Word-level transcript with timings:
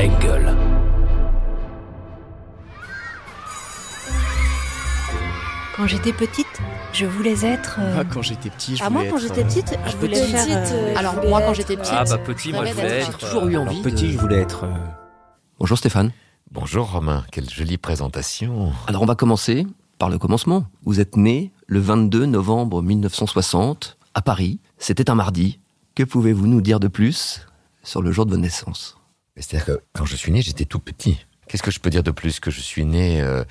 Engel. 0.00 0.44
Quand 5.76 5.86
j'étais 5.86 6.12
petite, 6.12 6.46
je 6.92 7.06
voulais 7.06 7.44
être. 7.44 7.76
euh, 7.80 7.96
Ah, 8.00 8.04
quand 8.04 8.22
j'étais 8.22 8.50
petit, 8.50 8.76
je 8.76 8.82
Ah, 8.84 8.88
voulais 8.88 9.04
moi, 9.04 9.10
quand 9.10 9.16
être, 9.16 9.22
j'étais 9.34 9.44
petite, 9.44 9.78
je 9.86 9.96
voulais 9.96 10.20
petite, 10.20 10.36
faire. 10.36 10.68
euh, 10.72 10.94
Alors 10.96 11.12
je 11.12 11.16
voulais 11.18 11.28
moi 11.30 11.40
quand 11.40 11.48
être- 11.50 11.54
j'étais 11.56 11.76
petite, 11.76 11.94
Ah 11.96 12.04
bah 12.04 12.18
petit, 12.18 12.52
moi 12.52 12.64
je 12.64 12.68
rêvais 12.70 12.82
voulais 12.82 12.88
d'être- 12.98 13.08
être. 13.10 13.20
j'ai 13.20 13.26
toujours 13.26 13.46
eu 13.48 13.56
euh, 13.56 13.60
envie. 13.60 13.70
Alors, 13.70 13.82
petit, 13.82 14.06
de- 14.06 14.12
je 14.12 14.18
voulais 14.18 14.40
être. 14.40 14.64
euh, 14.64 14.74
Bonjour 15.58 15.78
Stéphane. 15.78 16.10
Bonjour 16.50 16.90
Romain, 16.90 17.24
quelle 17.30 17.48
jolie 17.48 17.78
présentation. 17.78 18.72
Alors 18.88 19.02
on 19.02 19.06
va 19.06 19.14
commencer 19.14 19.66
par 19.98 20.10
le 20.10 20.18
commencement. 20.18 20.64
Vous 20.84 20.98
êtes 21.00 21.16
né 21.16 21.52
le 21.66 21.80
22 21.80 22.26
novembre 22.26 22.82
1960 22.82 23.96
à 24.14 24.22
Paris. 24.22 24.58
C'était 24.78 25.08
un 25.10 25.14
mardi. 25.14 25.60
Que 25.94 26.02
pouvez-vous 26.02 26.46
nous 26.46 26.60
dire 26.60 26.80
de 26.80 26.88
plus 26.88 27.46
sur 27.82 28.02
le 28.02 28.10
jour 28.10 28.26
de 28.26 28.30
votre 28.30 28.42
naissance? 28.42 28.96
C'est-à-dire 29.36 29.66
que 29.66 29.80
quand 29.94 30.04
je 30.04 30.16
suis 30.16 30.32
né, 30.32 30.42
j'étais 30.42 30.64
tout 30.64 30.80
petit. 30.80 31.18
Qu'est-ce 31.48 31.62
que 31.62 31.70
je 31.72 31.80
peux 31.80 31.90
dire 31.90 32.04
de 32.04 32.12
plus 32.12 32.38
que 32.38 32.50
je 32.50 32.60
suis 32.60 32.84
né 32.84 33.20
euh, 33.20 33.42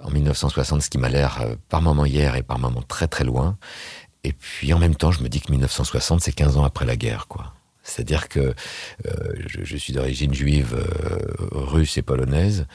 en 0.00 0.10
1960, 0.10 0.80
ce 0.80 0.88
qui 0.88 0.96
m'a 0.96 1.10
l'air 1.10 1.42
euh, 1.42 1.54
par 1.68 1.82
moment 1.82 2.06
hier 2.06 2.34
et 2.36 2.42
par 2.42 2.58
moment 2.58 2.80
très 2.80 3.08
très 3.08 3.24
loin. 3.24 3.58
Et 4.24 4.32
puis 4.32 4.72
en 4.72 4.78
même 4.78 4.94
temps, 4.94 5.12
je 5.12 5.22
me 5.22 5.28
dis 5.28 5.40
que 5.40 5.50
1960, 5.50 6.22
c'est 6.22 6.32
15 6.32 6.56
ans 6.56 6.64
après 6.64 6.86
la 6.86 6.96
guerre, 6.96 7.26
quoi. 7.28 7.52
C'est-à-dire 7.82 8.28
que 8.28 8.38
euh, 8.38 8.54
je, 9.48 9.64
je 9.64 9.76
suis 9.76 9.92
d'origine 9.92 10.32
juive 10.32 10.82
russe 11.50 11.98
et 11.98 12.02
polonaise, 12.02 12.66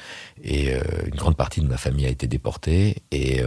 et 0.43 0.73
une 1.05 1.15
grande 1.15 1.37
partie 1.37 1.61
de 1.61 1.67
ma 1.67 1.77
famille 1.77 2.05
a 2.05 2.09
été 2.09 2.27
déportée, 2.27 2.97
et, 3.11 3.41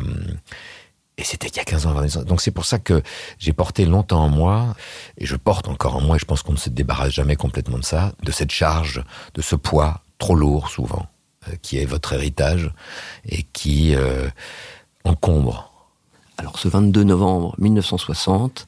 et 1.21 1.25
c'était 1.25 1.49
il 1.49 1.57
y 1.57 1.61
a 1.61 1.65
15 1.65 1.87
ans 1.87 1.91
avant 1.91 2.01
la 2.01 2.07
naissance. 2.07 2.25
Donc 2.25 2.41
c'est 2.41 2.51
pour 2.51 2.65
ça 2.65 2.79
que 2.79 3.03
j'ai 3.39 3.53
porté 3.53 3.85
longtemps 3.85 4.25
en 4.25 4.29
moi, 4.29 4.75
et 5.19 5.27
je 5.27 5.37
porte 5.37 5.69
encore 5.69 5.97
en 5.97 6.01
moi, 6.01 6.17
et 6.17 6.19
je 6.19 6.25
pense 6.25 6.43
qu'on 6.43 6.53
ne 6.53 6.59
se 6.59 6.71
débarrasse 6.71 7.13
jamais 7.13 7.37
complètement 7.37 7.79
de 7.79 7.85
ça, 7.85 8.13
de 8.23 8.33
cette 8.33 8.51
charge, 8.51 9.05
de 9.35 9.43
ce 9.43 9.55
poids 9.55 10.01
trop 10.19 10.35
lourd 10.35 10.69
souvent, 10.69 11.07
euh, 11.49 11.53
qui 11.63 11.79
est 11.79 11.85
votre 11.85 12.13
héritage, 12.15 12.73
et 13.27 13.43
qui 13.43 13.95
euh, 13.95 14.29
encombre. 15.05 15.71
Alors 16.39 16.59
ce 16.59 16.69
22 16.69 17.05
novembre 17.05 17.55
1960, 17.59 18.67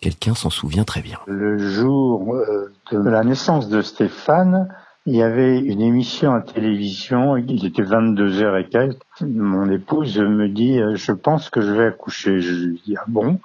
quelqu'un 0.00 0.34
s'en 0.34 0.50
souvient 0.50 0.84
très 0.84 1.02
bien. 1.02 1.18
Le 1.26 1.56
jour 1.58 2.34
euh, 2.34 2.72
de 2.90 3.08
la 3.08 3.22
naissance 3.22 3.68
de 3.68 3.80
Stéphane, 3.80 4.68
il 5.04 5.16
y 5.16 5.22
avait 5.22 5.58
une 5.58 5.80
émission 5.80 6.32
à 6.32 6.40
télévision, 6.40 7.36
il 7.36 7.66
était 7.66 7.82
22 7.82 8.42
heures 8.42 8.56
et 8.56 8.68
quelques. 8.68 9.02
Mon 9.20 9.68
épouse 9.68 10.18
me 10.18 10.48
dit, 10.48 10.80
euh, 10.80 10.94
je 10.94 11.10
pense 11.10 11.50
que 11.50 11.60
je 11.60 11.72
vais 11.72 11.86
accoucher. 11.86 12.40
Je 12.40 12.66
lui 12.66 12.82
dis, 12.86 12.96
ah 12.96 13.04
bon? 13.08 13.40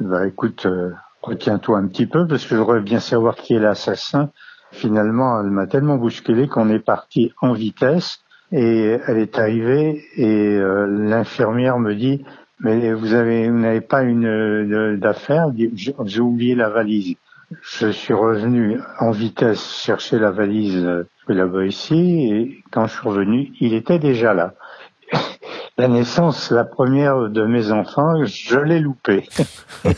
Bah 0.00 0.26
écoute, 0.26 0.66
euh, 0.66 0.90
retiens-toi 1.22 1.78
un 1.78 1.86
petit 1.88 2.06
peu 2.06 2.26
parce 2.26 2.44
que 2.44 2.54
je 2.54 2.60
voudrais 2.60 2.82
bien 2.82 3.00
savoir 3.00 3.36
qui 3.36 3.54
est 3.54 3.58
l'assassin. 3.58 4.30
Finalement, 4.70 5.40
elle 5.40 5.50
m'a 5.50 5.66
tellement 5.66 5.96
bousculé 5.96 6.46
qu'on 6.46 6.68
est 6.68 6.78
parti 6.78 7.32
en 7.40 7.54
vitesse 7.54 8.18
et 8.52 8.98
elle 9.06 9.18
est 9.18 9.38
arrivée 9.38 10.04
et 10.16 10.56
euh, 10.58 10.86
l'infirmière 10.86 11.78
me 11.78 11.94
dit, 11.94 12.22
mais 12.60 12.92
vous 12.92 13.14
avez, 13.14 13.48
vous 13.48 13.58
n'avez 13.58 13.80
pas 13.80 14.02
une 14.02 15.00
J'ai 15.74 15.94
j'ai 16.04 16.20
oublié 16.20 16.54
la 16.54 16.68
valise. 16.68 17.16
Je 17.62 17.90
suis 17.90 18.14
revenu 18.14 18.80
en 19.00 19.10
vitesse 19.10 19.80
chercher 19.82 20.18
la 20.18 20.30
valise 20.30 20.84
euh, 20.84 21.08
là-bas 21.28 21.64
ici 21.64 22.28
et 22.30 22.62
quand 22.70 22.86
je 22.86 22.92
suis 22.92 23.08
revenu, 23.08 23.52
il 23.60 23.74
était 23.74 23.98
déjà 23.98 24.34
là. 24.34 24.54
La 25.78 25.86
naissance, 25.86 26.50
la 26.50 26.64
première 26.64 27.30
de 27.30 27.44
mes 27.44 27.70
enfants, 27.70 28.24
je 28.24 28.58
l'ai 28.58 28.80
loupé. 28.80 29.28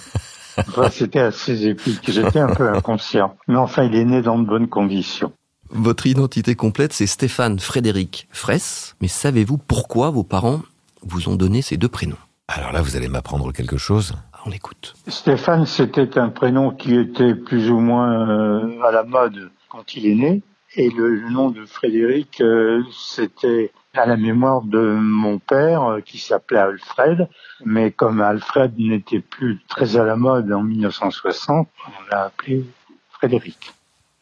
Enfin, 0.59 0.91
c'était 0.91 1.21
assez 1.21 1.67
épique. 1.67 2.11
J'étais 2.11 2.39
un 2.41 2.55
peu 2.55 2.69
inconscient. 2.69 3.37
Mais 3.49 3.57
enfin, 3.57 3.85
il 3.85 3.95
est 3.95 4.05
né 4.05 4.21
dans 4.21 4.39
de 4.39 4.47
bonnes 4.47 4.69
conditions. 4.69 5.33
Votre 5.71 6.07
identité 6.07 6.55
complète, 6.55 6.93
c'est 6.93 7.07
Stéphane 7.07 7.59
Frédéric 7.59 8.29
Fraisse. 8.31 8.95
Mais 9.01 9.09
savez-vous 9.09 9.57
pourquoi 9.57 10.11
vos 10.11 10.25
parents 10.25 10.61
vous 11.03 11.29
ont 11.29 11.37
donné 11.37 11.63
ces 11.63 11.77
deux 11.77 11.89
prénoms? 11.89 12.19
Alors 12.49 12.73
là, 12.73 12.83
vous 12.83 12.97
allez 12.97 13.09
m'apprendre 13.09 13.53
quelque 13.53 13.79
chose. 13.79 14.15
On 14.47 14.51
écoute. 14.53 14.95
Stéphane, 15.09 15.67
c'était 15.67 16.19
un 16.19 16.29
prénom 16.31 16.71
qui 16.71 16.97
était 16.97 17.35
plus 17.35 17.71
ou 17.71 17.79
moins 17.79 18.29
euh, 18.29 18.83
à 18.83 18.91
la 18.91 19.03
mode 19.03 19.51
quand 19.69 19.95
il 19.95 20.07
est 20.07 20.15
né. 20.15 20.43
Et 20.77 20.89
le, 20.91 21.17
le 21.17 21.31
nom 21.31 21.51
de 21.51 21.67
Frédéric, 21.67 22.41
euh, 22.41 22.83
c'était 22.93 23.73
à 23.95 24.07
la 24.07 24.17
mémoire 24.17 24.63
de 24.63 24.79
mon 24.79 25.39
père 25.39 25.83
euh, 25.83 26.01
qui 26.01 26.19
s'appelait 26.19 26.61
Alfred. 26.61 27.29
Mais 27.65 27.91
comme 27.91 28.21
Alfred 28.21 28.79
n'était 28.79 29.21
plus 29.21 29.61
très 29.69 29.97
à 29.97 30.05
la 30.05 30.17
mode 30.17 30.53
en 30.53 30.63
1960, 30.63 31.69
on 31.87 32.11
l'a 32.11 32.25
appelé 32.25 32.65
Frédéric. 33.11 33.73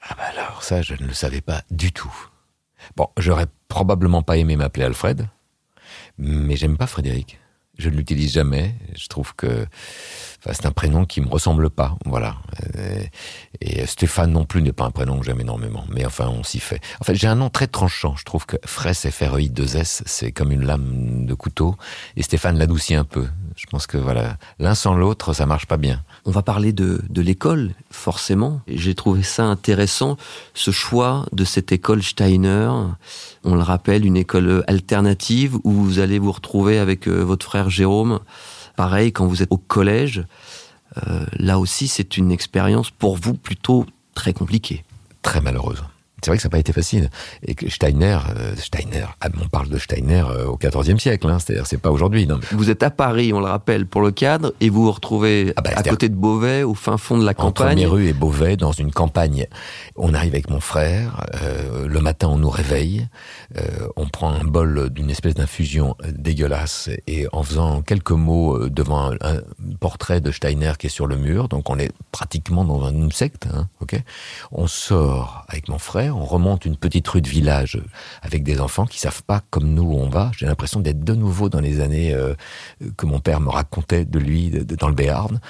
Ah 0.02 0.14
bah 0.16 0.24
alors 0.32 0.62
ça, 0.62 0.80
je 0.82 0.94
ne 0.94 1.06
le 1.06 1.12
savais 1.12 1.42
pas 1.42 1.62
du 1.70 1.92
tout. 1.92 2.14
Bon, 2.96 3.08
j'aurais 3.18 3.46
probablement 3.68 4.22
pas 4.22 4.38
aimé 4.38 4.56
m'appeler 4.56 4.86
Alfred, 4.86 5.28
mais 6.16 6.56
j'aime 6.56 6.78
pas 6.78 6.86
Frédéric. 6.86 7.38
Je 7.78 7.88
ne 7.90 7.96
l'utilise 7.96 8.32
jamais. 8.32 8.74
Je 8.96 9.06
trouve 9.06 9.34
que 9.34 9.66
enfin, 10.48 10.58
c'est 10.60 10.66
un 10.66 10.72
prénom 10.72 11.04
qui 11.04 11.20
me 11.20 11.28
ressemble 11.28 11.68
pas. 11.70 11.96
Voilà. 12.06 12.36
Euh, 12.76 13.02
Et 13.60 13.86
Stéphane 13.86 14.32
non 14.32 14.44
plus 14.44 14.62
n'est 14.62 14.72
pas 14.72 14.84
un 14.84 14.90
prénom 14.90 15.18
que 15.18 15.26
j'aime 15.26 15.40
énormément. 15.40 15.84
Mais 15.90 16.06
enfin, 16.06 16.28
on 16.28 16.42
s'y 16.42 16.60
fait. 16.60 16.80
En 17.00 17.04
fait, 17.04 17.14
j'ai 17.14 17.26
un 17.26 17.34
nom 17.34 17.50
très 17.50 17.66
tranchant. 17.66 18.14
Je 18.16 18.24
trouve 18.24 18.46
que 18.46 18.56
Fraisse, 18.64 19.06
F-R-E-I-2-S, 19.10 20.02
c'est 20.06 20.32
comme 20.32 20.52
une 20.52 20.64
lame 20.64 21.26
de 21.26 21.34
couteau. 21.34 21.76
Et 22.16 22.22
Stéphane 22.22 22.58
l'adoucit 22.58 22.94
un 22.94 23.04
peu. 23.04 23.26
Je 23.56 23.66
pense 23.66 23.88
que 23.88 23.98
voilà, 23.98 24.36
l'un 24.60 24.76
sans 24.76 24.94
l'autre, 24.94 25.32
ça 25.32 25.44
marche 25.44 25.66
pas 25.66 25.78
bien. 25.78 26.00
On 26.24 26.30
va 26.30 26.42
parler 26.42 26.72
de, 26.72 27.02
de 27.10 27.22
l'école, 27.22 27.72
forcément. 27.90 28.60
J'ai 28.68 28.94
trouvé 28.94 29.24
ça 29.24 29.44
intéressant, 29.44 30.16
ce 30.54 30.70
choix 30.70 31.26
de 31.32 31.44
cette 31.44 31.72
école 31.72 32.02
Steiner. 32.02 32.70
On 33.42 33.56
le 33.56 33.62
rappelle, 33.62 34.06
une 34.06 34.16
école 34.16 34.62
alternative 34.68 35.56
où 35.64 35.72
vous 35.72 35.98
allez 35.98 36.20
vous 36.20 36.30
retrouver 36.30 36.78
avec 36.78 37.08
euh, 37.08 37.22
votre 37.24 37.44
frère 37.44 37.68
Jérôme. 37.68 38.20
Pareil, 38.78 39.10
quand 39.10 39.26
vous 39.26 39.42
êtes 39.42 39.50
au 39.50 39.56
collège, 39.56 40.22
euh, 41.08 41.26
là 41.32 41.58
aussi, 41.58 41.88
c'est 41.88 42.16
une 42.16 42.30
expérience 42.30 42.92
pour 42.92 43.16
vous 43.16 43.34
plutôt 43.34 43.84
très 44.14 44.32
compliquée. 44.32 44.84
très 45.20 45.40
malheureuse. 45.40 45.82
C'est 46.22 46.30
vrai 46.30 46.36
que 46.36 46.42
ça 46.42 46.48
n'a 46.48 46.52
pas 46.52 46.58
été 46.58 46.72
facile. 46.72 47.10
Et 47.46 47.54
que 47.54 47.68
Steiner, 47.68 48.18
euh, 48.36 48.54
Steiner, 48.56 49.06
ah, 49.20 49.28
on 49.40 49.48
parle 49.48 49.68
de 49.68 49.78
Steiner 49.78 50.24
euh, 50.28 50.46
au 50.46 50.56
XIVe 50.56 50.98
siècle, 50.98 51.28
hein, 51.28 51.38
c'est-à-dire 51.38 51.66
c'est 51.66 51.78
pas 51.80 51.90
aujourd'hui. 51.90 52.26
Mais 52.26 52.34
Vous 52.52 52.70
êtes 52.70 52.82
à 52.82 52.90
Paris, 52.90 53.32
on 53.32 53.40
le 53.40 53.46
rappelle, 53.46 53.86
pour 53.86 54.00
le 54.00 54.10
cadre, 54.10 54.52
et 54.60 54.68
vous 54.68 54.82
vous 54.84 54.92
retrouvez 54.92 55.52
Ah 55.56 55.62
bah, 55.62 55.70
à 55.76 55.82
côté 55.82 56.08
de 56.08 56.14
Beauvais, 56.14 56.62
au 56.62 56.74
fin 56.74 56.96
fond 56.98 57.18
de 57.18 57.24
la 57.24 57.30
entre 57.30 57.62
campagne. 57.62 57.78
Méru 57.78 58.06
et 58.08 58.12
Beauvais, 58.12 58.56
dans 58.56 58.72
une 58.72 58.90
campagne, 58.90 59.46
on 59.96 60.14
arrive 60.14 60.34
avec 60.34 60.50
mon 60.50 60.60
frère. 60.60 61.24
euh, 61.42 61.86
le 61.86 62.00
matin, 62.00 62.28
on 62.28 62.38
nous 62.38 62.50
réveille. 62.50 63.06
on 63.96 64.06
prend 64.08 64.30
un 64.30 64.44
bol 64.44 64.90
d'une 64.90 65.10
espèce 65.10 65.34
d'infusion 65.34 65.96
dégueulasse 66.08 66.90
et 67.06 67.26
en 67.32 67.42
faisant 67.42 67.82
quelques 67.82 68.10
mots 68.12 68.68
devant 68.68 69.12
un, 69.12 69.16
un 69.20 69.40
portrait 69.80 70.20
de 70.20 70.30
Steiner 70.30 70.72
qui 70.78 70.86
est 70.86 70.90
sur 70.90 71.06
le 71.06 71.16
mur, 71.16 71.48
donc 71.48 71.70
on 71.70 71.78
est 71.78 71.90
pratiquement 72.12 72.64
dans 72.64 72.88
une 72.90 73.12
secte. 73.12 73.46
Hein, 73.52 73.68
ok? 73.80 74.00
On 74.52 74.66
sort 74.66 75.44
avec 75.48 75.68
mon 75.68 75.78
frère, 75.78 76.07
on 76.10 76.24
remonte 76.24 76.64
une 76.64 76.76
petite 76.76 77.06
rue 77.08 77.22
de 77.22 77.28
village 77.28 77.80
avec 78.22 78.42
des 78.42 78.60
enfants 78.60 78.86
qui 78.86 78.98
savent 78.98 79.22
pas 79.22 79.42
comme 79.50 79.74
nous 79.74 79.82
où 79.82 79.94
on 79.94 80.08
va. 80.08 80.30
J'ai 80.36 80.46
l'impression 80.46 80.80
d'être 80.80 81.04
de 81.04 81.14
nouveau 81.14 81.48
dans 81.48 81.60
les 81.60 81.80
années 81.80 82.14
euh, 82.14 82.34
que 82.96 83.06
mon 83.06 83.20
père 83.20 83.40
me 83.40 83.50
racontait 83.50 84.04
de 84.04 84.18
lui 84.18 84.50
dans 84.50 84.88
le 84.88 84.94
Béarn. 84.94 85.40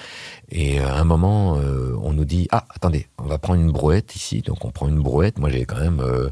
Et 0.50 0.80
euh, 0.80 0.88
à 0.88 0.98
un 0.98 1.04
moment, 1.04 1.56
euh, 1.58 1.96
on 2.02 2.12
nous 2.12 2.24
dit 2.24 2.48
ah 2.50 2.64
attendez, 2.74 3.06
on 3.18 3.24
va 3.24 3.38
prendre 3.38 3.60
une 3.60 3.72
brouette 3.72 4.16
ici. 4.16 4.42
Donc 4.42 4.64
on 4.64 4.70
prend 4.70 4.88
une 4.88 5.00
brouette. 5.00 5.38
Moi 5.38 5.50
j'ai 5.50 5.64
quand 5.64 5.80
même 5.80 6.00
euh, 6.00 6.30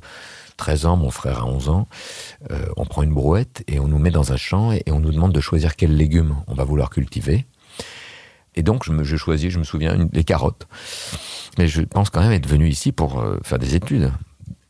13 0.57 0.87
ans, 0.87 0.97
mon 0.97 1.11
frère 1.11 1.41
a 1.41 1.47
11 1.47 1.69
ans. 1.69 1.89
Euh, 2.51 2.67
on 2.77 2.85
prend 2.87 3.03
une 3.03 3.15
brouette 3.15 3.63
et 3.69 3.79
on 3.79 3.89
nous 3.89 3.99
met 3.99 4.11
dans 4.11 4.33
un 4.33 4.37
champ 4.37 4.73
et, 4.73 4.83
et 4.87 4.93
on 4.93 5.01
nous 5.01 5.13
demande 5.13 5.33
de 5.33 5.41
choisir 5.41 5.77
quels 5.77 5.97
légumes 5.97 6.37
on 6.47 6.55
va 6.55 6.65
vouloir 6.65 6.91
cultiver. 6.91 7.47
Et 8.57 8.63
donc 8.63 8.85
je, 8.85 8.93
me, 8.93 9.05
choisis, 9.05 9.53
je 9.53 9.59
me 9.59 9.65
souviens, 9.65 9.95
une, 9.95 10.09
les 10.13 10.25
carottes. 10.25 10.67
Mais 11.59 11.69
je 11.69 11.83
pense 11.83 12.11
quand 12.11 12.21
même 12.21 12.33
être 12.33 12.49
venu 12.49 12.69
ici 12.69 12.93
pour 12.93 13.21
euh, 13.21 13.39
faire 13.45 13.59
des 13.59 13.75
études. 13.75 14.13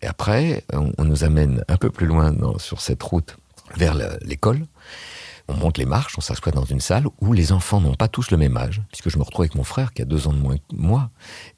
Et 0.02 0.06
après, 0.06 0.64
on, 0.72 1.04
nous 1.04 1.24
amène 1.24 1.64
un 1.68 1.76
peu 1.76 1.90
plus 1.90 2.06
loin 2.06 2.34
sur 2.58 2.80
cette 2.80 3.02
route 3.02 3.36
vers 3.76 3.94
l'école. 4.22 4.66
On 5.48 5.54
monte 5.54 5.78
les 5.78 5.84
marches, 5.84 6.18
on 6.18 6.20
s'assoit 6.20 6.50
dans 6.50 6.64
une 6.64 6.80
salle 6.80 7.06
où 7.20 7.32
les 7.32 7.52
enfants 7.52 7.80
n'ont 7.80 7.94
pas 7.94 8.08
tous 8.08 8.32
le 8.32 8.36
même 8.36 8.56
âge, 8.56 8.82
puisque 8.88 9.10
je 9.10 9.16
me 9.16 9.22
retrouve 9.22 9.44
avec 9.44 9.54
mon 9.54 9.62
frère 9.62 9.92
qui 9.92 10.02
a 10.02 10.04
deux 10.04 10.26
ans 10.26 10.32
de 10.32 10.38
moins 10.38 10.56
que 10.56 10.74
moi. 10.74 11.10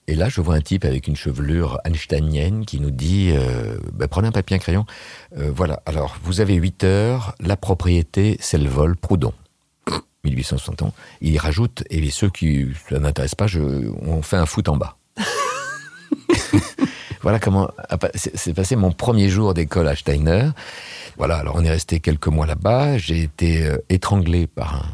Et 0.06 0.14
là, 0.14 0.28
je 0.28 0.42
vois 0.42 0.56
un 0.56 0.60
type 0.60 0.84
avec 0.84 1.08
une 1.08 1.16
chevelure 1.16 1.78
einsteinienne 1.84 2.66
qui 2.66 2.80
nous 2.80 2.90
dit 2.90 3.30
euh, 3.32 3.78
Ben, 3.94 4.06
Prenez 4.06 4.28
un 4.28 4.32
papier, 4.32 4.56
un 4.56 4.58
crayon. 4.58 4.84
Euh, 5.38 5.50
voilà, 5.54 5.82
alors 5.86 6.16
vous 6.22 6.40
avez 6.40 6.54
8 6.54 6.84
heures, 6.84 7.34
la 7.40 7.56
propriété, 7.56 8.36
c'est 8.40 8.58
le 8.58 8.68
vol, 8.68 8.94
Proudhon. 8.94 9.32
1860 10.24 10.82
ans. 10.82 10.92
Il 11.20 11.38
rajoute 11.38 11.84
Et 11.90 12.10
ceux 12.10 12.30
qui 12.30 12.66
ça 12.88 12.98
n'intéresse 12.98 13.34
pas, 13.34 13.46
je, 13.46 13.60
on 14.02 14.22
fait 14.22 14.36
un 14.36 14.46
foot 14.46 14.68
en 14.68 14.76
bas. 14.76 14.96
voilà 17.22 17.38
comment 17.38 17.70
c'est 18.14 18.54
passé 18.54 18.76
mon 18.76 18.92
premier 18.92 19.28
jour 19.28 19.54
d'école 19.54 19.88
à 19.88 19.96
Steiner. 19.96 20.50
Voilà, 21.16 21.36
alors 21.38 21.56
on 21.56 21.64
est 21.64 21.70
resté 21.70 22.00
quelques 22.00 22.28
mois 22.28 22.46
là-bas. 22.46 22.98
J'ai 22.98 23.22
été 23.22 23.66
euh, 23.66 23.78
étranglé 23.88 24.46
par 24.46 24.76
un. 24.76 24.86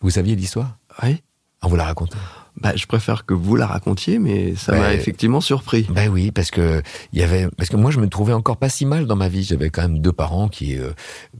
Vous 0.00 0.10
saviez 0.10 0.36
l'histoire? 0.36 0.76
Oui. 1.02 1.22
On 1.62 1.68
vous 1.68 1.76
la 1.76 1.84
raconte. 1.84 2.16
Bah, 2.60 2.72
je 2.76 2.86
préfère 2.86 3.24
que 3.26 3.34
vous 3.34 3.56
la 3.56 3.66
racontiez, 3.66 4.18
mais 4.18 4.54
ça 4.56 4.72
m'a 4.72 4.88
Ouais. 4.88 4.94
effectivement 4.96 5.40
surpris. 5.40 5.86
Ben 5.90 6.08
oui, 6.10 6.30
parce 6.30 6.50
que 6.50 6.82
il 7.12 7.18
y 7.20 7.22
avait, 7.22 7.48
parce 7.56 7.70
que 7.70 7.76
moi 7.76 7.90
je 7.90 8.00
me 8.00 8.08
trouvais 8.08 8.32
encore 8.32 8.56
pas 8.56 8.68
si 8.68 8.84
mal 8.86 9.06
dans 9.06 9.16
ma 9.16 9.28
vie. 9.28 9.44
J'avais 9.44 9.70
quand 9.70 9.82
même 9.82 10.00
deux 10.00 10.12
parents 10.12 10.48
qui, 10.48 10.76
euh, 10.78 10.90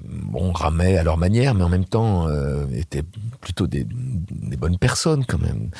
bon, 0.04 0.52
ramaient 0.52 0.96
à 0.96 1.02
leur 1.02 1.16
manière, 1.16 1.54
mais 1.54 1.64
en 1.64 1.68
même 1.68 1.84
temps 1.84 2.28
euh, 2.28 2.66
étaient 2.72 3.02
plutôt 3.40 3.66
des, 3.66 3.84
des 4.30 4.56
bonnes 4.56 4.78
personnes 4.78 5.24
quand 5.26 5.40
même. 5.40 5.70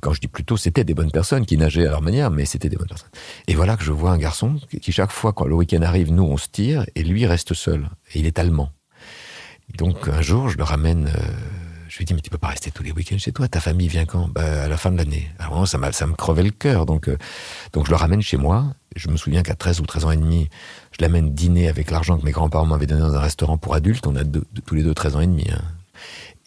Quand 0.00 0.12
je 0.12 0.20
dis 0.20 0.28
plutôt, 0.28 0.56
c'était 0.56 0.84
des 0.84 0.94
bonnes 0.94 1.10
personnes 1.12 1.46
qui 1.46 1.56
nageaient 1.56 1.86
à 1.86 1.90
leur 1.90 2.02
manière, 2.02 2.30
mais 2.30 2.44
c'était 2.44 2.68
des 2.68 2.76
bonnes 2.76 2.88
personnes. 2.88 3.10
Et 3.46 3.54
voilà 3.54 3.76
que 3.76 3.84
je 3.84 3.92
vois 3.92 4.10
un 4.10 4.18
garçon 4.18 4.56
qui, 4.70 4.80
qui, 4.80 4.92
chaque 4.92 5.12
fois 5.12 5.32
quand 5.32 5.46
le 5.46 5.54
week-end 5.54 5.82
arrive, 5.82 6.12
nous 6.12 6.24
on 6.24 6.36
se 6.36 6.48
tire 6.48 6.84
et 6.94 7.02
lui 7.02 7.26
reste 7.26 7.54
seul. 7.54 7.88
Et 8.14 8.20
il 8.20 8.26
est 8.26 8.38
allemand. 8.38 8.70
Donc 9.76 10.08
un 10.08 10.22
jour, 10.22 10.48
je 10.48 10.56
le 10.56 10.64
ramène. 10.64 11.06
euh, 11.08 11.20
je 11.88 11.98
lui 11.98 12.04
dis 12.04 12.14
mais 12.14 12.20
tu 12.20 12.30
peux 12.30 12.38
pas 12.38 12.48
rester 12.48 12.70
tous 12.70 12.82
les 12.82 12.92
week-ends 12.92 13.18
chez 13.18 13.32
toi. 13.32 13.48
Ta 13.48 13.60
famille 13.60 13.88
vient 13.88 14.04
quand? 14.04 14.28
Bah, 14.28 14.64
À 14.64 14.68
la 14.68 14.76
fin 14.76 14.90
de 14.90 14.96
l'année. 14.98 15.28
Alors 15.38 15.52
vraiment, 15.52 15.66
ça, 15.66 15.78
ça 15.92 16.06
me 16.06 16.14
crevait 16.14 16.42
le 16.44 16.50
cœur. 16.50 16.86
Donc, 16.86 17.08
euh, 17.08 17.16
donc 17.72 17.86
je 17.86 17.90
le 17.90 17.96
ramène 17.96 18.20
chez 18.22 18.36
moi. 18.36 18.66
Je 18.96 19.08
me 19.08 19.16
souviens 19.16 19.42
qu'à 19.42 19.54
13 19.54 19.80
ou 19.80 19.86
13 19.86 20.04
ans 20.04 20.10
et 20.10 20.16
demi, 20.16 20.48
je 20.92 20.98
l'amène 21.02 21.32
dîner 21.34 21.68
avec 21.68 21.90
l'argent 21.90 22.18
que 22.18 22.24
mes 22.24 22.30
grands-parents 22.32 22.66
m'avaient 22.66 22.86
donné 22.86 23.00
dans 23.00 23.14
un 23.14 23.20
restaurant 23.20 23.56
pour 23.58 23.74
adultes. 23.74 24.06
On 24.06 24.16
a 24.16 24.22
tous 24.24 24.74
les 24.74 24.82
deux 24.82 24.94
13 24.94 25.16
ans 25.16 25.20
et 25.20 25.26
demi. 25.26 25.46
hein. 25.50 25.62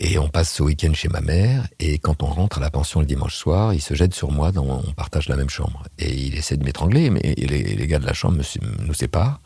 Et 0.03 0.17
on 0.17 0.29
passe 0.29 0.51
ce 0.51 0.63
week-end 0.63 0.93
chez 0.95 1.09
ma 1.09 1.21
mère. 1.21 1.67
Et 1.79 1.99
quand 1.99 2.23
on 2.23 2.27
rentre 2.27 2.57
à 2.57 2.61
la 2.61 2.71
pension 2.71 2.99
le 3.01 3.05
dimanche 3.05 3.35
soir, 3.35 3.73
il 3.73 3.81
se 3.81 3.93
jette 3.93 4.13
sur 4.15 4.31
moi. 4.31 4.51
Dans, 4.51 4.65
on 4.65 4.91
partage 4.93 5.29
la 5.29 5.35
même 5.35 5.49
chambre. 5.49 5.83
Et 5.99 6.11
il 6.11 6.35
essaie 6.35 6.57
de 6.57 6.63
m'étrangler, 6.65 7.09
mais 7.11 7.21
les, 7.37 7.63
les 7.63 7.87
gars 7.87 7.99
de 7.99 8.05
la 8.07 8.13
chambre 8.13 8.37
me- 8.37 8.85
nous 8.85 8.93
séparent. 8.95 9.39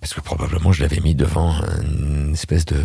Parce 0.00 0.14
que 0.14 0.20
probablement 0.20 0.72
je 0.72 0.82
l'avais 0.82 1.00
mis 1.00 1.14
devant 1.14 1.54
une 1.82 2.32
espèce 2.34 2.64
de 2.66 2.76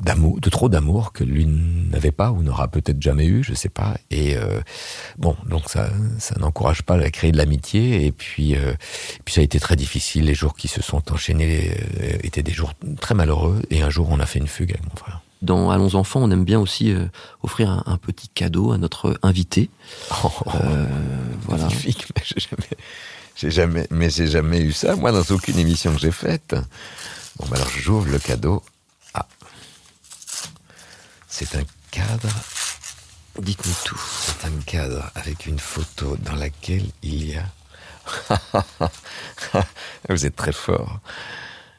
d'amour, 0.00 0.40
de 0.40 0.50
trop 0.50 0.68
d'amour 0.68 1.12
que 1.12 1.24
lui 1.24 1.46
n'avait 1.46 2.10
pas 2.12 2.30
ou 2.32 2.42
n'aura 2.42 2.68
peut-être 2.68 3.00
jamais 3.00 3.26
eu, 3.26 3.42
je 3.42 3.54
sais 3.54 3.68
pas. 3.68 3.96
Et 4.10 4.36
euh, 4.36 4.60
bon, 5.18 5.36
donc 5.46 5.68
ça, 5.68 5.90
ça 6.18 6.34
n'encourage 6.38 6.82
pas 6.82 6.96
à 6.96 7.10
créer 7.10 7.32
de 7.32 7.36
l'amitié. 7.36 8.06
Et 8.06 8.12
puis, 8.12 8.56
euh, 8.56 8.72
et 8.72 9.22
puis 9.24 9.34
ça 9.34 9.40
a 9.40 9.44
été 9.44 9.60
très 9.60 9.76
difficile. 9.76 10.24
Les 10.24 10.34
jours 10.34 10.54
qui 10.56 10.68
se 10.68 10.82
sont 10.82 11.12
enchaînés 11.12 11.70
euh, 12.00 12.16
étaient 12.22 12.42
des 12.42 12.52
jours 12.52 12.72
très 13.00 13.14
malheureux. 13.14 13.62
Et 13.70 13.82
un 13.82 13.90
jour, 13.90 14.08
on 14.10 14.20
a 14.20 14.26
fait 14.26 14.38
une 14.38 14.48
fugue 14.48 14.70
avec 14.72 14.84
mon 14.88 14.96
frère. 14.96 15.20
Dans 15.42 15.70
Allons 15.70 15.94
enfants, 15.94 16.20
on 16.22 16.30
aime 16.30 16.44
bien 16.44 16.60
aussi 16.60 16.94
offrir 17.42 17.70
un, 17.70 17.82
un 17.86 17.96
petit 17.96 18.28
cadeau 18.28 18.72
à 18.72 18.78
notre 18.78 19.18
invité. 19.22 19.70
Oh, 20.24 20.30
Euh, 20.62 20.86
voilà. 21.46 21.64
magnifique, 21.64 22.06
mais 22.14 22.22
j'ai 22.26 22.40
jamais, 22.40 22.68
j'ai 23.36 23.50
jamais, 23.50 23.86
mais 23.90 24.10
j'ai 24.10 24.26
jamais 24.26 24.60
eu 24.60 24.72
ça, 24.72 24.96
moi, 24.96 25.12
dans 25.12 25.24
aucune 25.34 25.58
émission 25.58 25.94
que 25.94 25.98
j'ai 26.00 26.10
faite. 26.12 26.54
Bon, 27.38 27.46
bah 27.50 27.56
alors 27.56 27.70
j'ouvre 27.70 28.10
le 28.10 28.18
cadeau. 28.18 28.62
Ah, 29.14 29.26
c'est 31.42 31.56
un 31.56 31.64
cadre, 31.90 32.28
Dites-nous 33.38 33.74
tout. 33.86 33.98
c'est 33.98 34.46
un 34.46 34.60
cadre 34.66 35.10
avec 35.14 35.46
une 35.46 35.58
photo 35.58 36.18
dans 36.18 36.34
laquelle 36.34 36.84
il 37.02 37.30
y 37.30 37.36
a. 37.38 37.46
Vous 40.10 40.26
êtes 40.26 40.36
très 40.36 40.52
fort. 40.52 41.00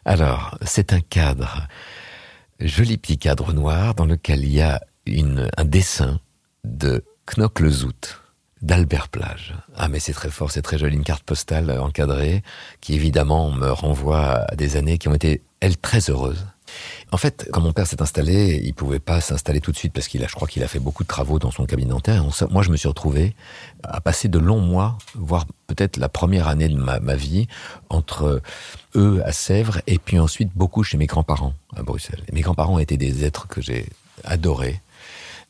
Alors, 0.04 0.58
c'est 0.66 0.94
un 0.94 1.02
cadre, 1.02 1.68
joli 2.60 2.98
petit 2.98 3.20
cadre 3.20 3.54
noir 3.54 3.94
dans 3.94 4.06
lequel 4.06 4.44
il 4.44 4.52
y 4.52 4.62
a 4.62 4.82
un 5.06 5.66
dessin 5.66 6.20
de 6.64 7.06
Knock-le-Zout 7.28 8.20
d'Albert 8.64 9.10
Plage. 9.10 9.54
Ah 9.76 9.90
mais 9.90 10.00
c'est 10.00 10.14
très 10.14 10.32
fort, 10.32 10.50
c'est 10.50 10.64
très 10.64 10.80
joli, 10.80 10.96
une 10.96 11.04
carte 11.04 11.24
postale 11.24 11.70
encadrée 11.80 12.42
qui 12.80 12.96
évidemment 12.96 13.52
me 13.52 13.70
renvoie 13.70 14.46
à 14.52 14.56
des 14.56 14.76
années 14.76 14.98
qui 14.98 15.08
ont 15.08 15.14
été, 15.14 15.44
elles, 15.60 15.78
très 15.78 16.10
heureuses. 16.10 16.48
En 17.12 17.18
fait, 17.18 17.50
quand 17.52 17.62
mon 17.62 17.74
père 17.74 17.88
s'est 17.88 18.02
installé, 18.02 18.62
il 18.64 18.74
pouvait 18.74 19.00
pas 19.00 19.20
s'installer 19.20 19.60
tout 19.60 19.72
de 19.72 19.78
suite 19.78 19.94
parce 19.94 20.08
qu'il 20.08 20.24
a, 20.24 20.28
je 20.28 20.34
crois 20.34 20.48
qu'il 20.48 20.64
a 20.64 20.68
fait 20.68 20.80
beaucoup 20.80 21.04
de 21.04 21.08
travaux 21.08 21.40
dans 21.40 21.52
son 21.52 21.66
cabinet 21.66 21.90
dentaire. 21.90 22.24
Moi, 22.50 22.64
je 22.64 22.70
me 22.70 22.78
suis 22.78 22.88
retrouvé 22.88 23.36
à 23.84 24.00
passer 24.00 24.30
de 24.30 24.40
longs 24.40 24.62
mois, 24.62 24.98
voire 25.16 25.46
peut-être 25.68 25.98
la 25.98 26.10
première 26.10 26.48
année 26.48 26.70
de 26.70 26.78
ma, 26.78 27.16
vie, 27.16 27.48
entre 27.90 28.42
eux 28.96 29.22
à 29.26 29.32
Sèvres 29.32 29.82
et 29.88 29.98
puis 29.98 30.20
ensuite 30.20 30.52
beaucoup 30.56 30.84
chez 30.84 30.98
mes 30.98 31.08
grands-parents 31.08 31.54
à 31.76 31.84
Bruxelles. 31.84 32.24
Mes 32.32 32.42
grands-parents 32.42 32.80
étaient 32.80 32.98
des 32.98 33.26
êtres 33.26 33.48
que 33.48 33.62
j'ai 33.62 33.88
adorés, 34.24 34.82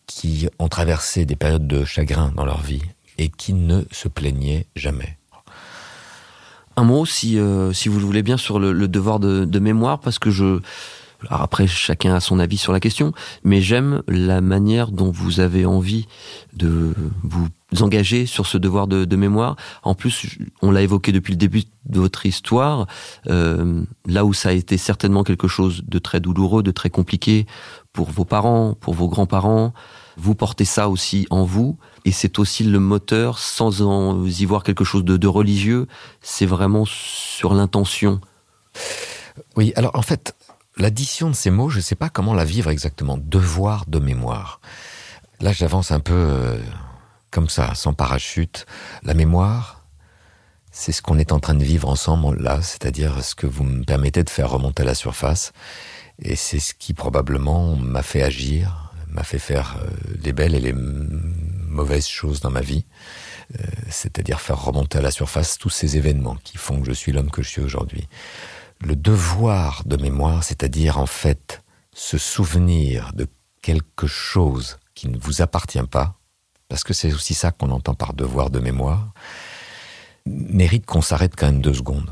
qui 0.07 0.47
ont 0.59 0.67
traversé 0.67 1.25
des 1.25 1.35
périodes 1.35 1.67
de 1.67 1.85
chagrin 1.85 2.31
dans 2.35 2.45
leur 2.45 2.61
vie 2.61 2.81
et 3.17 3.29
qui 3.29 3.53
ne 3.53 3.83
se 3.91 4.07
plaignaient 4.07 4.65
jamais. 4.75 5.17
Un 6.75 6.83
mot, 6.83 7.05
si, 7.05 7.37
euh, 7.37 7.73
si 7.73 7.89
vous 7.89 7.99
le 7.99 8.05
voulez 8.05 8.23
bien, 8.23 8.37
sur 8.37 8.57
le, 8.59 8.87
devoir 8.87 9.19
de, 9.19 9.45
de 9.45 9.59
mémoire, 9.59 9.99
parce 9.99 10.19
que 10.19 10.31
je... 10.31 10.59
Alors 11.27 11.41
après, 11.41 11.67
chacun 11.67 12.15
a 12.15 12.19
son 12.19 12.39
avis 12.39 12.57
sur 12.57 12.73
la 12.73 12.79
question, 12.79 13.13
mais 13.43 13.61
j'aime 13.61 14.01
la 14.07 14.41
manière 14.41 14.91
dont 14.91 15.11
vous 15.11 15.39
avez 15.39 15.65
envie 15.65 16.07
de 16.53 16.95
vous 17.23 17.47
engager 17.79 18.25
sur 18.25 18.47
ce 18.47 18.57
devoir 18.57 18.87
de, 18.87 19.15
mémoire. 19.15 19.55
En 19.83 19.93
plus, 19.93 20.37
on 20.61 20.71
l'a 20.71 20.81
évoqué 20.81 21.11
depuis 21.11 21.33
le 21.33 21.37
début 21.37 21.63
de 21.85 21.99
votre 21.99 22.25
histoire, 22.25 22.87
euh, 23.27 23.83
là 24.07 24.25
où 24.25 24.33
ça 24.33 24.49
a 24.49 24.51
été 24.53 24.77
certainement 24.77 25.23
quelque 25.23 25.47
chose 25.47 25.83
de 25.87 25.99
très 25.99 26.19
douloureux, 26.19 26.63
de 26.63 26.71
très 26.71 26.89
compliqué 26.89 27.45
pour 27.93 28.09
vos 28.09 28.25
parents, 28.25 28.73
pour 28.73 28.93
vos 28.93 29.07
grands-parents, 29.07 29.73
vous 30.17 30.35
portez 30.35 30.65
ça 30.65 30.89
aussi 30.89 31.27
en 31.29 31.43
vous, 31.43 31.77
et 32.03 32.11
c'est 32.11 32.39
aussi 32.39 32.63
le 32.63 32.79
moteur, 32.79 33.39
sans 33.39 33.81
en 33.81 34.25
y 34.25 34.45
voir 34.45 34.63
quelque 34.63 34.83
chose 34.83 35.05
de 35.05 35.27
religieux, 35.27 35.87
c'est 36.21 36.45
vraiment 36.45 36.85
sur 36.85 37.53
l'intention. 37.53 38.19
Oui, 39.55 39.73
alors 39.75 39.95
en 39.95 40.01
fait, 40.01 40.35
l'addition 40.77 41.29
de 41.29 41.35
ces 41.35 41.51
mots, 41.51 41.69
je 41.69 41.77
ne 41.77 41.81
sais 41.81 41.95
pas 41.95 42.09
comment 42.09 42.33
la 42.33 42.45
vivre 42.45 42.69
exactement. 42.69 43.17
Devoir 43.17 43.85
de 43.87 43.99
mémoire. 43.99 44.61
Là, 45.39 45.51
j'avance 45.51 45.91
un 45.91 45.99
peu 45.99 46.13
euh, 46.13 46.59
comme 47.29 47.49
ça, 47.49 47.73
sans 47.75 47.93
parachute. 47.93 48.65
La 49.03 49.13
mémoire, 49.13 49.85
c'est 50.71 50.91
ce 50.91 51.01
qu'on 51.01 51.17
est 51.17 51.31
en 51.31 51.39
train 51.39 51.55
de 51.55 51.63
vivre 51.63 51.89
ensemble 51.89 52.41
là, 52.41 52.61
c'est-à-dire 52.61 53.23
ce 53.23 53.35
que 53.35 53.47
vous 53.47 53.63
me 53.63 53.83
permettez 53.83 54.23
de 54.23 54.29
faire 54.29 54.49
remonter 54.49 54.83
à 54.83 54.85
la 54.85 54.95
surface. 54.95 55.51
Et 56.21 56.35
c'est 56.35 56.59
ce 56.59 56.73
qui 56.73 56.93
probablement 56.93 57.75
m'a 57.75 58.03
fait 58.03 58.21
agir, 58.21 58.91
m'a 59.07 59.23
fait 59.23 59.39
faire 59.39 59.77
euh, 59.81 59.89
les 60.23 60.33
belles 60.33 60.55
et 60.55 60.59
les 60.59 60.73
mauvaises 60.73 62.07
choses 62.07 62.41
dans 62.41 62.51
ma 62.51 62.61
vie. 62.61 62.85
Euh, 63.59 63.63
c'est-à-dire 63.89 64.39
faire 64.39 64.61
remonter 64.61 64.99
à 64.99 65.01
la 65.01 65.11
surface 65.11 65.57
tous 65.57 65.69
ces 65.69 65.97
événements 65.97 66.37
qui 66.43 66.57
font 66.57 66.79
que 66.79 66.87
je 66.87 66.93
suis 66.93 67.11
l'homme 67.11 67.31
que 67.31 67.41
je 67.41 67.49
suis 67.49 67.61
aujourd'hui 67.61 68.07
le 68.81 68.95
devoir 68.95 69.83
de 69.85 69.97
mémoire, 69.97 70.43
c'est-à-dire 70.43 70.97
en 70.97 71.05
fait 71.05 71.63
se 71.93 72.17
souvenir 72.17 73.11
de 73.13 73.27
quelque 73.61 74.07
chose 74.07 74.77
qui 74.95 75.07
ne 75.07 75.17
vous 75.17 75.41
appartient 75.41 75.83
pas, 75.83 76.17
parce 76.67 76.83
que 76.83 76.93
c'est 76.93 77.13
aussi 77.13 77.33
ça 77.33 77.51
qu'on 77.51 77.71
entend 77.71 77.93
par 77.93 78.13
devoir 78.13 78.49
de 78.49 78.59
mémoire, 78.59 79.13
mérite 80.25 80.85
qu'on 80.85 81.01
s'arrête 81.01 81.35
quand 81.35 81.47
même 81.47 81.61
deux 81.61 81.73
secondes. 81.73 82.11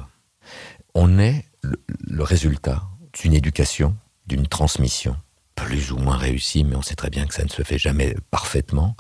On 0.94 1.19
est 1.19 1.45
le, 1.62 2.23
résultat 2.23 2.83
d'une 3.14 3.33
éducation, 3.33 3.95
d'une 4.28 4.47
transmission, 4.47 5.16
plus 5.56 5.92
ou 5.92 5.97
moins 5.97 6.18
réussie, 6.18 6.64
mais 6.64 6.76
on 6.76 6.81
sait 6.81 6.95
très 6.95 7.09
bien 7.09 7.26
que 7.26 7.33
ça 7.33 7.44
ne 7.44 7.49
se 7.49 7.64
fait 7.64 7.78
jamais 7.78 8.16
parfaitement. 8.31 8.95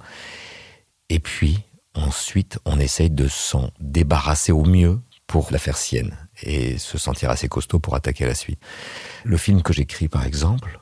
Et 1.09 1.19
puis, 1.19 1.59
ensuite, 1.93 2.59
on 2.65 2.79
essaye 2.79 3.09
de 3.09 3.27
s'en 3.27 3.71
débarrasser 3.79 4.51
au 4.51 4.63
mieux 4.63 4.99
pour 5.27 5.51
la 5.51 5.59
faire 5.59 5.77
sienne 5.77 6.15
et 6.43 6.77
se 6.77 6.97
sentir 6.97 7.29
assez 7.29 7.47
costaud 7.47 7.79
pour 7.79 7.95
attaquer 7.95 8.25
la 8.25 8.35
suite. 8.35 8.59
Le 9.23 9.37
film 9.37 9.61
que 9.61 9.73
j'écris, 9.73 10.07
par 10.07 10.25
exemple, 10.25 10.79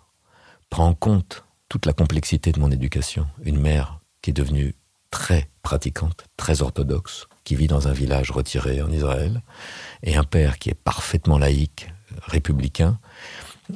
prend 0.69 0.87
en 0.87 0.93
compte 0.93 1.45
toute 1.69 1.85
la 1.85 1.93
complexité 1.93 2.51
de 2.51 2.59
mon 2.59 2.71
éducation. 2.71 3.27
Une 3.43 3.59
mère 3.59 3.99
qui 4.21 4.31
est 4.31 4.33
devenue 4.33 4.75
très 5.11 5.49
pratiquante, 5.63 6.25
très 6.37 6.61
orthodoxe, 6.61 7.27
qui 7.43 7.55
vit 7.55 7.67
dans 7.67 7.87
un 7.87 7.93
village 7.93 8.31
retiré 8.31 8.81
en 8.81 8.91
Israël, 8.91 9.41
et 10.03 10.15
un 10.15 10.23
père 10.23 10.59
qui 10.59 10.69
est 10.69 10.75
parfaitement 10.75 11.37
laïque, 11.37 11.89
républicain, 12.23 12.99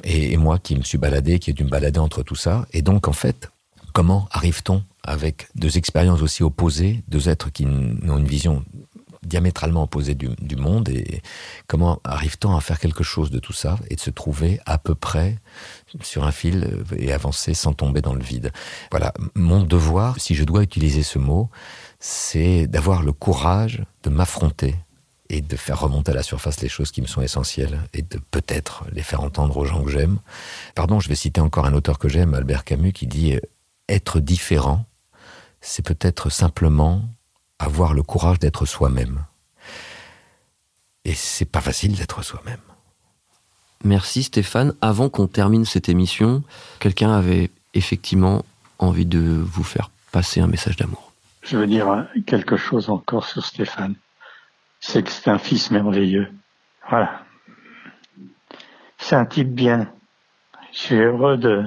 et, 0.04 0.36
moi 0.36 0.58
qui 0.58 0.76
me 0.76 0.82
suis 0.82 0.98
baladé, 0.98 1.38
qui 1.38 1.50
ai 1.50 1.52
dû 1.52 1.64
me 1.64 1.68
balader 1.68 1.98
entre 1.98 2.22
tout 2.22 2.34
ça. 2.34 2.66
Et 2.72 2.80
donc, 2.80 3.08
en 3.08 3.12
fait, 3.12 3.50
comment 3.92 4.26
arrive-t-on 4.30 4.82
avec 5.02 5.48
deux 5.54 5.76
expériences 5.76 6.22
aussi 6.22 6.42
opposées, 6.42 7.02
deux 7.08 7.28
êtres 7.28 7.50
qui 7.50 7.66
ont 7.66 8.18
une 8.18 8.26
vision 8.26 8.64
diamétralement 9.22 9.84
opposée 9.84 10.14
du, 10.14 10.30
du 10.40 10.56
monde 10.56 10.88
et 10.88 11.22
comment 11.66 12.00
arrive-t-on 12.04 12.56
à 12.56 12.60
faire 12.60 12.78
quelque 12.78 13.04
chose 13.04 13.30
de 13.30 13.38
tout 13.38 13.52
ça 13.52 13.78
et 13.88 13.96
de 13.96 14.00
se 14.00 14.10
trouver 14.10 14.60
à 14.66 14.78
peu 14.78 14.94
près 14.94 15.38
sur 16.02 16.24
un 16.24 16.32
fil 16.32 16.82
et 16.96 17.12
avancer 17.12 17.54
sans 17.54 17.72
tomber 17.72 18.00
dans 18.00 18.14
le 18.14 18.22
vide? 18.22 18.52
Voilà, 18.90 19.12
mon 19.34 19.62
devoir, 19.62 20.20
si 20.20 20.34
je 20.34 20.44
dois 20.44 20.62
utiliser 20.62 21.02
ce 21.02 21.18
mot, 21.18 21.50
c'est 21.98 22.66
d'avoir 22.66 23.02
le 23.02 23.12
courage 23.12 23.82
de 24.02 24.10
m'affronter 24.10 24.74
et 25.28 25.40
de 25.40 25.56
faire 25.56 25.80
remonter 25.80 26.12
à 26.12 26.14
la 26.14 26.22
surface 26.22 26.60
les 26.60 26.68
choses 26.68 26.90
qui 26.90 27.00
me 27.00 27.06
sont 27.06 27.22
essentielles 27.22 27.80
et 27.94 28.02
de 28.02 28.18
peut-être 28.30 28.84
les 28.92 29.02
faire 29.02 29.22
entendre 29.22 29.56
aux 29.56 29.64
gens 29.64 29.82
que 29.82 29.90
j'aime. 29.90 30.18
Pardon, 30.74 31.00
je 31.00 31.08
vais 31.08 31.14
citer 31.14 31.40
encore 31.40 31.64
un 31.64 31.72
auteur 31.72 31.98
que 31.98 32.08
j'aime, 32.08 32.34
Albert 32.34 32.64
Camus, 32.64 32.92
qui 32.92 33.06
dit 33.06 33.38
être 33.88 34.20
différent, 34.20 34.84
c'est 35.60 35.84
peut-être 35.84 36.28
simplement 36.28 37.04
avoir 37.62 37.94
le 37.94 38.02
courage 38.02 38.38
d'être 38.38 38.66
soi-même. 38.66 39.24
Et 41.04 41.14
c'est 41.14 41.50
pas 41.50 41.60
facile 41.60 41.96
d'être 41.96 42.22
soi-même. 42.22 42.60
Merci 43.84 44.22
Stéphane. 44.22 44.74
Avant 44.80 45.08
qu'on 45.08 45.26
termine 45.26 45.64
cette 45.64 45.88
émission, 45.88 46.42
quelqu'un 46.78 47.12
avait 47.12 47.50
effectivement 47.74 48.44
envie 48.78 49.06
de 49.06 49.20
vous 49.20 49.64
faire 49.64 49.90
passer 50.12 50.40
un 50.40 50.46
message 50.46 50.76
d'amour. 50.76 51.12
Je 51.42 51.56
veux 51.56 51.66
dire 51.66 52.06
quelque 52.26 52.56
chose 52.56 52.88
encore 52.88 53.26
sur 53.26 53.44
Stéphane. 53.44 53.96
C'est 54.80 55.02
que 55.02 55.10
c'est 55.10 55.28
un 55.28 55.38
fils 55.38 55.70
merveilleux. 55.70 56.28
Voilà. 56.88 57.22
C'est 58.98 59.16
un 59.16 59.26
type 59.26 59.52
bien. 59.52 59.92
Je 60.72 60.78
suis 60.78 60.96
heureux 60.96 61.36
de, 61.36 61.64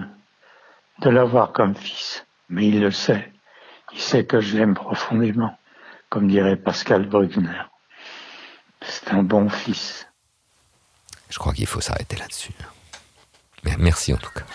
de 1.02 1.10
l'avoir 1.10 1.52
comme 1.52 1.76
fils. 1.76 2.26
Mais 2.50 2.68
il 2.68 2.80
le 2.80 2.92
sait. 2.92 3.32
Il 3.94 4.00
sait 4.00 4.26
que 4.26 4.40
je 4.40 4.58
l'aime 4.58 4.74
profondément, 4.74 5.58
comme 6.16 6.30
dirait 6.30 6.56
Pascal 6.56 7.10
Bruckner. 7.10 7.64
C'est 8.80 9.12
un 9.12 9.22
bon 9.22 9.50
fils. 9.50 10.08
Je 11.30 11.38
crois 11.38 11.52
qu'il 11.52 11.66
faut 11.66 11.82
s'arrêter 11.82 12.16
là-dessus. 12.16 12.54
Merci 13.78 14.14
en 14.14 14.18
tout 14.18 14.30
cas. 14.34 14.46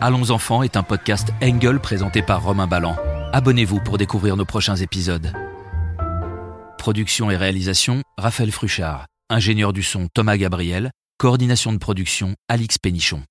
Allons 0.00 0.32
enfants 0.32 0.64
est 0.64 0.76
un 0.76 0.82
podcast 0.82 1.28
Engel 1.40 1.78
présenté 1.78 2.22
par 2.22 2.42
Romain 2.42 2.66
Ballan. 2.66 2.96
Abonnez-vous 3.32 3.78
pour 3.78 3.96
découvrir 3.96 4.36
nos 4.36 4.44
prochains 4.44 4.74
épisodes. 4.74 5.32
Production 6.76 7.30
et 7.30 7.36
réalisation, 7.36 8.02
Raphaël 8.18 8.50
Fruchard. 8.50 9.06
Ingénieur 9.30 9.72
du 9.72 9.84
son, 9.84 10.08
Thomas 10.12 10.36
Gabriel. 10.36 10.90
Coordination 11.18 11.72
de 11.72 11.78
production, 11.78 12.34
Alix 12.48 12.78
Pénichon. 12.78 13.22